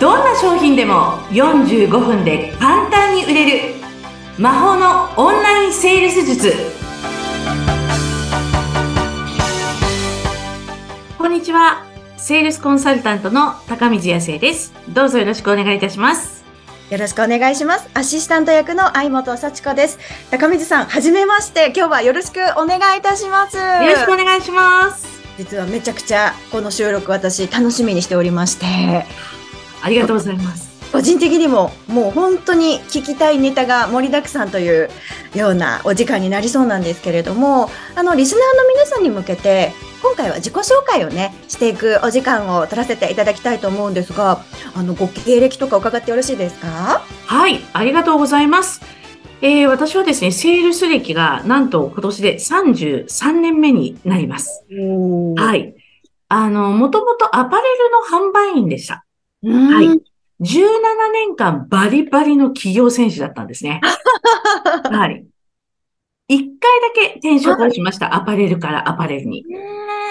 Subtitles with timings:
[0.00, 3.74] どんな商品でも45分で簡単に売れる
[4.38, 6.54] 魔法のオンラインセールス術
[11.18, 11.84] こんにちは
[12.16, 16.40] セールスコンサルタントの高水康生ですどうぞよろしくお願いいたします
[16.90, 17.88] よろしくお願いします。
[17.94, 20.00] アシスタント役の相本幸子です。
[20.32, 21.66] 高水さん、はじめまして。
[21.66, 23.56] 今日はよろしくお願いいたします。
[23.56, 25.06] よろしくお願いします。
[25.38, 29.39] 実はめちゃくちゃこの収録私楽しみにしておりまして。
[29.82, 30.70] ありがとうございます。
[30.92, 34.90] 個人的にももう本当に聞きたいネタが盛りだくさんという
[35.36, 39.72] ようなお時間になりそうなんですけれども、あの、リスナーの皆さんに向けて、
[40.02, 44.42] 今回は自己紹介をね、していくお時間を取らせていただきたいと思うんですが、
[44.74, 47.02] あの、ご経歴とか伺ってよろしいですか？
[47.26, 48.80] はい、ありがとうございます。
[49.42, 54.64] えー、私はですね、セールス歴がなんと今年で33年目になります。
[55.36, 55.74] はい。
[56.28, 59.04] あの、もともとアパレルの販売員でした。
[59.42, 60.02] はい。
[60.40, 63.80] 17年間バリバリの企業選手だったんですね。
[64.90, 65.26] はい。
[66.28, 68.14] 一回だけ転職をしました。
[68.14, 69.44] アパレルからアパレルに。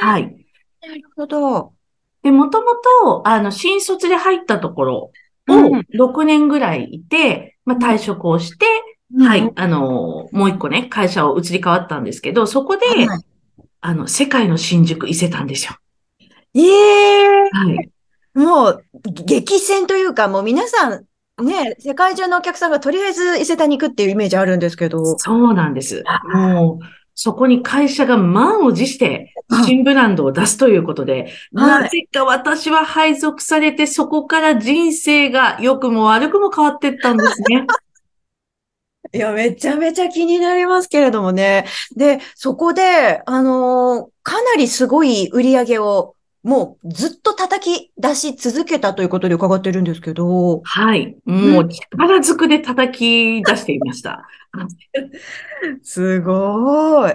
[0.00, 0.24] はい。
[0.82, 1.72] なるほど。
[2.22, 5.12] で、もともと、あの、新卒で入ったところを
[5.94, 8.66] 6年ぐらいいて、まあ、退職をして、
[9.18, 13.24] はい、あの、もう一個ね、会社を移り変わったんですけど、そこで、はい、
[13.80, 15.76] あの、世界の新宿伊勢たんですよ。
[16.54, 17.90] ええー、はい。
[18.34, 21.04] もう、激戦というか、もう皆さん、
[21.44, 25.18] ね、世界中のお客さんがとりあえず伊勢丹に行くっていうイメージあるんですけど。
[25.18, 26.04] そうなんです。
[26.32, 29.34] もう、そこに会社が満を持して
[29.66, 37.66] 新ブランドを出すということで、はい、なぜか私は配属されて、そこから人生が良くも悪くも変わっていったんですね。
[39.12, 41.66] いや、めちゃめちゃ気になりますけれどもね。
[41.96, 50.62] で、そこで、あのー、かなりすごい売り上げをもうずっと叩き出し続けたということで伺ってるんですけど。
[50.64, 51.16] はい。
[51.26, 54.26] もう力ずくで叩き出していました。
[55.82, 57.12] すごい。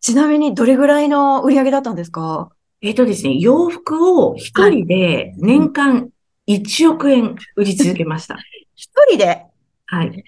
[0.00, 2.50] ちなみにどれぐらいの売り上げだったんですか？
[2.82, 6.10] えっ、とですね、洋服を一人で年間
[6.48, 8.36] 1億円売り続けました。
[8.74, 9.42] 一人で？
[9.86, 10.24] はい。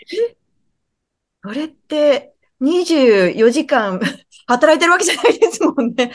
[1.42, 4.00] それって24時間
[4.46, 6.12] 働いてるわけじゃないですもんね。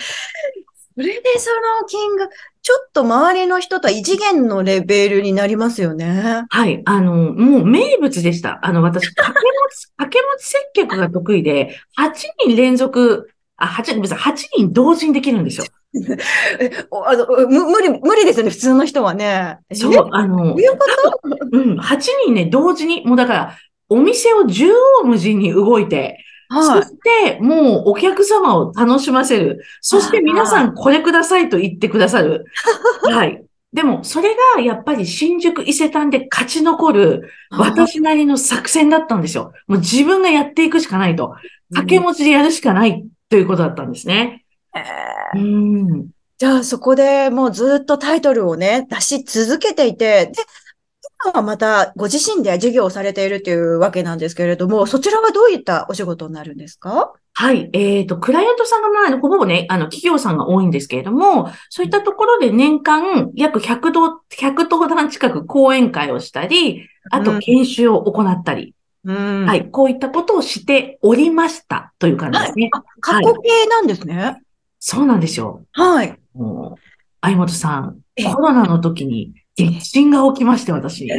[0.95, 1.49] それでそ
[1.81, 6.45] の金額、ちょっと周りの人とは異次元のレベルになりますよね。
[6.49, 6.81] はい。
[6.85, 8.59] あの、もう名物でした。
[8.61, 12.11] あの、私、掛け持ち、 掛け持ち接客が得意で、8
[12.45, 15.65] 人連続、あ、8人、ごめんなさい、8人同時にできるんですよ。
[17.05, 19.59] あのむ無理、無理ですよね、普通の人はね。
[19.73, 20.79] そう、あの、いうこ
[21.21, 21.37] と？
[21.51, 23.57] うん、8人ね、同時に、もうだから、
[23.89, 26.17] お店を縦横無尽に動いて、
[26.49, 29.63] はい、そして、もうお客様を楽しませる。
[29.81, 32.45] そして皆さんこれくださいと言ってくださる。
[33.03, 33.43] はい。
[33.71, 39.51] でも、それがやっぱり新宿伊勢丹で勝ち残る私なりの作戦だったんですよ。
[39.67, 41.35] もう自分がやっていくしかないと。
[41.69, 44.45] 掛け持ちでやるしかないということだったんですね。
[45.35, 50.33] うん、うんじゃあそこでもうずっとタイトルをね、出し続けていて、で、
[51.23, 57.13] 今はまたご自身で授業をされているというわけなんですけれども、そちらはどういったお仕事になるんですか？
[57.35, 57.69] はい。
[57.73, 68.75] えっ、ー、と、クライアントさんがまあ、ほぼね、あの、企業さんが多いんですけれども、そういったところで年間約100度、100登壇近く講演会をしたり、あと研修を行ったり、
[69.05, 69.65] うん、はい。
[69.69, 72.69] こういったことをしておりましたという感じですね。
[72.71, 74.41] はい、過去形なんですね、はい、
[74.79, 75.63] そうなんですよ。
[75.71, 76.15] はい。
[76.35, 76.79] もう、
[77.21, 77.97] 相本さん、
[78.33, 81.05] コロナの時に、激震が起きまして、私。
[81.07, 81.17] いや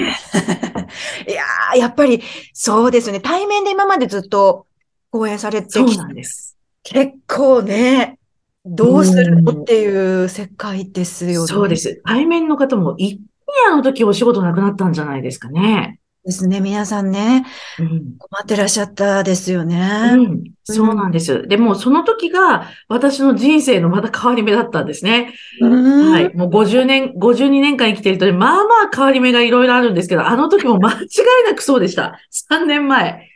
[1.74, 2.22] ー、やっぱり、
[2.52, 3.20] そうですね。
[3.20, 4.66] 対面で今までずっと
[5.10, 5.78] 講演されてきて。
[5.78, 6.56] そうなんです。
[6.82, 8.18] 結構ね、
[8.64, 11.46] どうするのっていう世界ですよね。
[11.46, 12.00] そうです。
[12.04, 13.24] 対面の方も、一気に
[13.70, 16.00] あの時お仕事なくなったんじゃないですかね。
[16.24, 16.60] ですね。
[16.60, 17.44] 皆さんね、
[17.78, 20.12] うん、困ってらっしゃったですよね。
[20.14, 21.46] うん、そうなんです。
[21.46, 25.34] でも、その時が私の人生のまた変わり目だったんですね。
[25.60, 26.34] はい。
[26.34, 30.98] もう50年、52年間生きてると、まあまあ変わり目がいろいろあるんですけど、あの時も間違い
[31.46, 32.18] なくそうでした。
[32.50, 33.28] 3年前。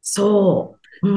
[0.00, 1.08] そう。
[1.08, 1.16] うん、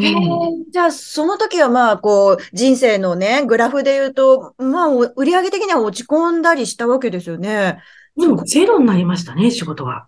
[0.71, 7.79] じゃあ、その時はまあ、こう、人生のね、グラフで言うと、まあ、売上的には落ち込んだりしたわけですよね。
[8.17, 10.07] でも、ゼロになりましたね、仕事は。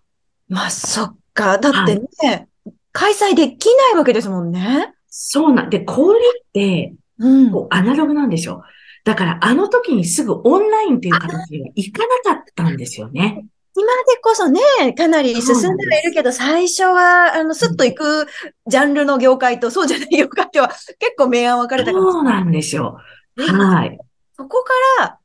[0.50, 1.58] まあ、そっか。
[1.58, 2.48] だってね、はい、
[2.92, 4.94] 開催できないわけですもんね。
[5.10, 8.64] そうなんで、小売って、うん、こうアナログなんですよ。
[9.04, 13.46] だから、あの時にすぐオンラインっていう形にはいかなかったんですよね。
[13.80, 14.60] 今でこそね、
[14.98, 18.28] かなり進んではいるけど、最初は、あの、スッと行く
[18.66, 22.98] ジャンルの業界と、そうじゃない業界では結構明暗分かれたかもそうなんですよ。
[23.38, 23.98] はい。
[24.36, 25.20] そこから、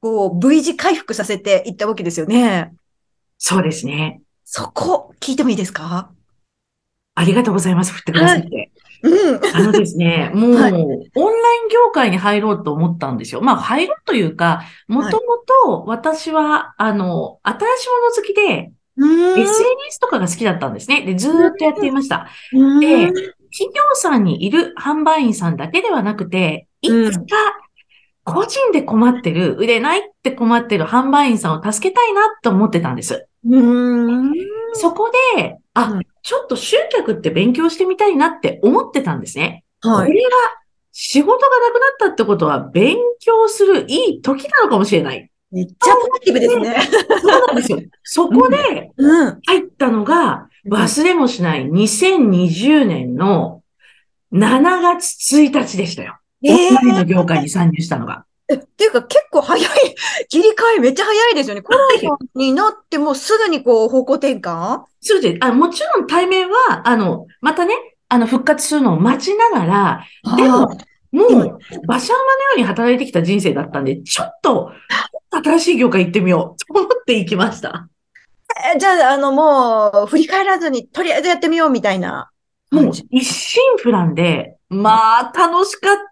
[0.00, 2.72] こう、V 字回復させていったわけですよね。
[3.36, 4.22] そうですね。
[4.50, 6.08] そこ、聞いてもいいですか？
[7.14, 7.92] ありがとうございます。
[7.92, 8.70] 振ってくださって。
[9.02, 9.40] うん。
[9.54, 13.42] あのですね、 もう、はい、オンライン業界に入ろうと思ったんですよ。
[13.42, 15.36] まあ、入ろうというか、もとも
[15.66, 18.72] と私は、あの、新しいもの好きで、
[19.36, 21.02] SNS とかが好きだったんですね。
[21.02, 22.26] で、ずーっとやっていました。
[22.50, 27.26] で、企業さんにいる販売員さんだけではなくて、いつか
[28.32, 33.26] 個人で困ってる、売れないって困ってる販売員さんを助けたいなと思ってたんです。
[34.74, 39.64] そこで、あ、ちょっと集客って勉強してみたいなって思ってたんですね。
[39.80, 40.06] はい。
[40.08, 40.30] これは
[40.92, 45.30] 仕事がなくなったってことは勉強するいい時なのかもしれない。
[45.50, 46.76] めっちゃポジティブですね。
[47.20, 47.78] そうなんですよ。
[48.02, 48.90] そこで
[49.46, 53.62] 入ったのが、忘れもしない2020年の
[54.32, 56.17] 7月1日でしたよ。
[56.42, 58.24] の業界に参入したのが。
[58.50, 59.68] え、っていうか結構早い、
[60.28, 61.62] 切り替えめっちゃ早いですよね。
[61.62, 64.82] コロナになってもすぐにこう方向転換？
[65.00, 65.38] そうです。
[65.40, 67.74] あもちろん対面は、あの、またね、
[68.08, 70.04] あの、復活するのを待ちながら、
[70.36, 70.60] でも、
[71.12, 74.72] もう、馬車馬のように働いてきた人生だったんで、ちょっと、
[75.30, 77.88] 新しい業界行ってみようと思って行きました。
[78.74, 82.30] えじゃあ、あの、もう、振り返らずに、とりあえずやってみようみたいな。
[82.70, 86.07] もう、一心不乱で、まあ、楽しかった、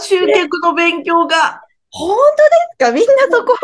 [0.00, 1.62] 集客の勉強が。
[1.90, 2.16] 本
[2.78, 2.92] 当ですか？
[2.92, 3.56] みんなそこ、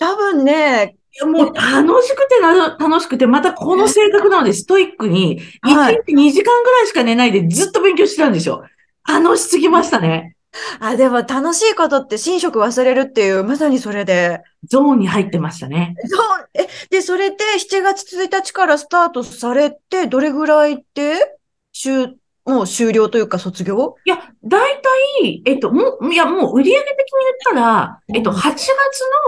[0.00, 8.64] 多分ね、もう楽しくてな、楽しくて、またこの性格なので、ストイックに、1日2時間ぐらいしか寝ないでずっと勉強してたんですよ。
[9.08, 10.36] 楽しすぎましたね。
[10.80, 14.40] あ、でも楽しいことって寝食忘れるっていう、まさにそれで。
[14.68, 15.94] ゾーンに入ってましたね。
[16.08, 21.38] ゾーン、え、で、それで7月1日からスタートされて、どれぐらいって
[21.72, 22.08] 週、
[22.46, 23.96] もう終了というか卒業？
[24.04, 26.84] いや、大体、えっと、もう、いや、もう売上的に言っ
[27.44, 28.66] たら、えっと、8月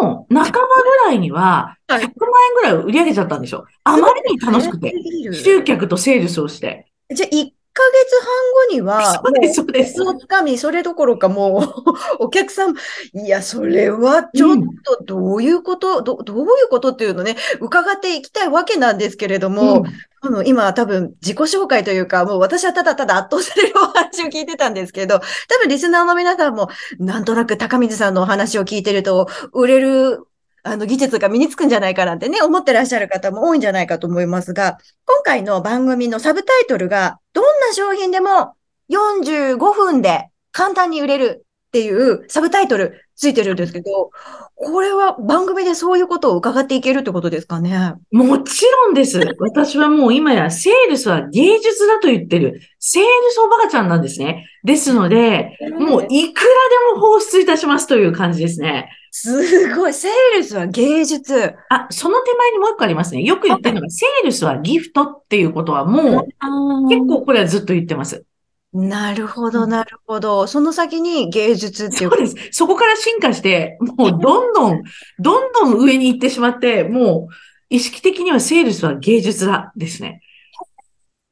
[0.01, 2.11] の半ばぐらいには、100万円
[2.55, 3.65] ぐらい売り上げちゃったんでしょ。
[3.83, 4.95] あまりに楽しくて。
[5.33, 6.87] 集客とセールスをして。
[7.13, 7.58] じゃあ、1ヶ
[7.93, 8.33] 月半
[8.69, 9.95] 後には、そうです、そうです。
[10.19, 11.93] つかみ、それどころかもう、
[12.25, 12.75] お客さん、
[13.15, 19.85] いや、それはちょっとどういうこと、うん、どどういうことっていうのね、伺っていきたいわけなんですけれども、うん、
[20.21, 30.25] あの今多分自己紹介というか、もう私はただただ圧倒されるお話を聞いてたんですけど、多分リスナーの皆さんも、なんとなく高水さんのお話を聞いてると、売れる
[30.63, 38.55] あの、技術が身につくんじゃないかなんてね、思ってらっしゃる方も多いんじゃないかと思いますが、今回の番組のサブタイトルが、どんな商品でも
[38.91, 44.11] 45分で簡単に売れるっていうサブタイトルついてるんですけど、
[44.55, 47.95] これは番組でそういうことを伺っていけるってことですかね？
[48.13, 49.21] もちろんです。
[49.41, 54.47] 私はもう今やセールスは芸術だと言ってる、セールスおばかちゃんなんですね。
[54.63, 56.47] ですので、もういくら
[56.95, 58.89] でも放出いたしますという感じですね。
[59.11, 59.93] すごい。
[59.93, 61.55] セールスは芸術。
[61.71, 63.23] あ、その手前にもう一個ありますね。
[63.23, 68.25] よく言ってるのが、セールスはギフトっていうことはもう、結構これはずっと言ってます。
[68.73, 70.47] なるほど、なるほど。
[70.47, 72.35] その先に芸術っていうそうです。
[72.53, 74.83] そこから進化して、もうどんどん、
[75.19, 77.35] どんどん上に行ってしまって、もう
[77.71, 80.21] 意識的にはセールスは芸術だですね。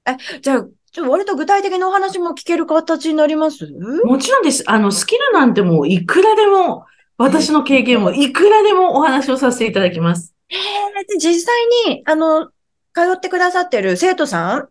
[0.09, 3.71] え、じゃあ、ちょ割と具体的なお話も聞ける形になります？
[4.05, 4.65] もちろんです。
[4.67, 6.87] あの、スキルなんてもういくらでも、
[7.19, 10.35] 私の経験もいくらでもお話をさせていただきます。
[10.49, 11.55] えー、実際
[11.87, 12.47] に、あの、
[12.95, 14.69] 通ってくださってる生徒さん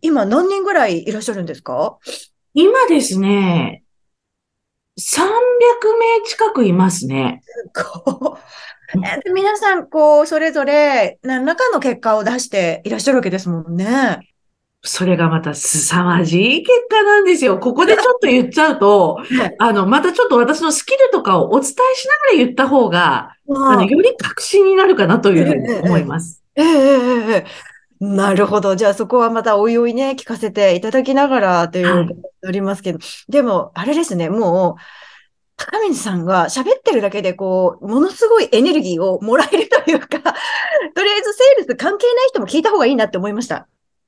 [0.00, 1.98] 今何人ぐらいいらっしゃるんですか？
[2.54, 3.82] 今ですね、
[4.98, 7.42] 300名近くいますね。
[9.34, 14.28] 皆さん、こう、それぞれ何らかの結果を出していらっしゃるわけですもんね。
[14.82, 17.58] それがまた凄まじい結果なんですよ。
[17.58, 19.18] ここでちょっと言っちゃうと、
[19.58, 26.42] あの、またちょっと私のスキルとかをお伝えしながら言った方が、あの、より確信になるかなというふうに思います。
[26.54, 27.46] えええええ
[28.00, 28.76] なるほど。
[28.76, 34.82] じゃあそこはまたおいおいね、聞かせていただきながらということになりますけど、はい、でも、あれですね、もう、
[35.56, 40.08] 高水さんが喋ってるだけで、こう、ものすごいエネルギーをもらえるというか、
[40.94, 43.66] とりあえずセールス関係ない人も聞いた方がいいなって思いました？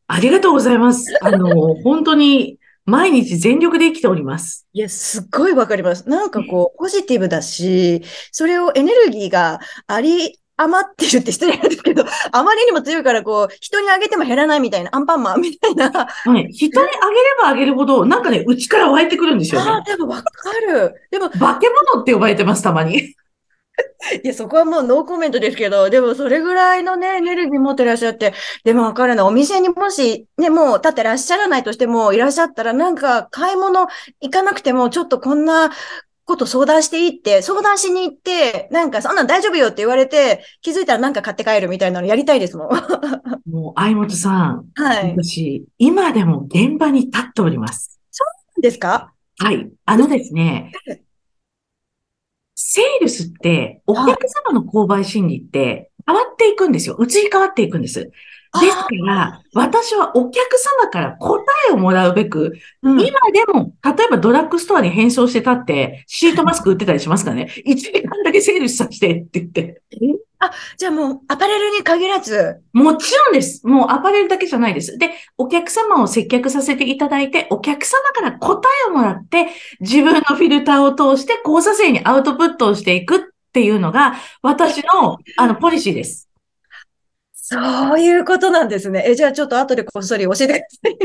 [0.09, 1.17] ありがとうございます。
[1.23, 4.67] あの、本当に毎日全力で生きております。
[4.75, 6.09] いや、すっごいわかります。
[6.09, 8.03] なんかこう、ポジティブだし、
[8.33, 15.91] それをエネルギーがあり余ってるって失礼なんですけど、あまりにも強いから、こう、人にあげても減らないみたいな、アンパンマンみたいな。
[15.91, 16.53] はい。
[16.53, 19.71] 人にあげればあげるほど、なんかね、内から湧いてくるんですよね。
[19.71, 20.95] ああ、でもわかる。
[21.11, 23.15] でも、化け物って呼ばれてます、たまに。
[24.25, 28.33] いや、そこはもうノーコメントですけど、でもそれぐらいのね、エネルギー持ってらっしゃって、
[28.65, 33.89] でもわかるな、お店にもし、ね、もう立ってらっしゃらないとしても、いらっしゃったら、なんか買い物
[34.21, 35.71] 行かなくても、ちょっとこんな
[36.29, 42.69] こと相談していいって、相談しに行って、なんかそんなん大丈夫よって言われて、気づいたらなんか買って帰るみたいなのやりたいですもん。
[43.51, 44.67] もう、相本さん。
[44.75, 45.11] はい。
[45.17, 47.99] 私、今でも現場に立っております。
[48.11, 49.13] そうなんですか？
[49.39, 49.71] はい。
[49.87, 50.71] あのですね、
[52.55, 56.99] セールスって、お客様の購買心理って変わっていくんですよ。
[57.01, 58.11] 移り変わっていくんです。
[58.61, 67.51] ですから、私はお客様から答えをもらうべく、うん、今でも、例えばドラッグストアに変装してたって、シートマスク売ってたりしますからね。
[67.67, 69.83] 1時間だけセールスさせてって言って。
[70.41, 73.67] あ、じゃあもうアパレルに限らずもちろんです。
[73.67, 74.97] もうアパレルだけじゃないです。
[74.97, 79.49] で、お客様を接客させていただいて、お客様から答えをもらって、
[79.81, 83.21] 自分のフィルターを通して交差性にアウトプットをしていくっ
[83.53, 86.28] ていうのが、私の、 あの、ポリシーです。
[87.51, 89.05] そういうことなんですね。
[89.07, 90.99] え、じゃあちょっと後でこっそり教えてください。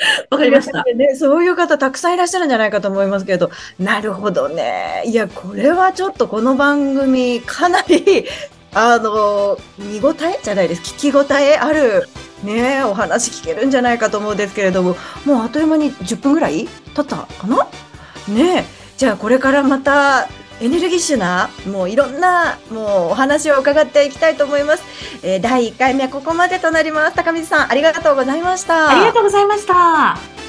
[0.30, 1.14] わかりました、ね。
[1.14, 5.04] そういう方たくさんいらっしゃるんじゃないかと思いますけど、なるほどね。
[5.06, 8.26] いや、これはちょっとこの番組、かなり、
[8.74, 10.82] あの、見応えじゃないです。
[10.82, 12.08] 聞き応えある、
[12.42, 17.66] ね、お話聞けるんじゃないかと思うんですけれども、もうあっという間に10分ぐらい経ったかな？
[18.28, 18.66] ね
[18.96, 20.28] じゃあこれからまた、
[20.60, 24.82] エネルギッシュな、もういろんな、もうお話を伺っていきたいと思います。
[25.22, 27.16] えー、第1回目はここまでとなります。
[27.16, 28.90] 高水さん、ありがとうございました。
[28.90, 30.47] ありがとうございました。